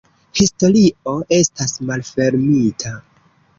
[0.39, 2.97] Historio estas malfermita.